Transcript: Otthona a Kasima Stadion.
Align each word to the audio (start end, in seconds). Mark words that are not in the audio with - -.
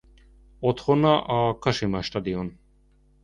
Otthona 0.69 1.11
a 1.35 1.53
Kasima 1.67 2.01
Stadion. 2.09 2.51